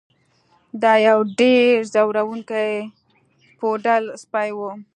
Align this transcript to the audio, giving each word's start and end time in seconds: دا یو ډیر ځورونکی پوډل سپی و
دا 0.81 0.93
یو 1.07 1.19
ډیر 1.39 1.73
ځورونکی 1.93 2.71
پوډل 3.57 4.03
سپی 4.21 4.49
و 4.55 4.59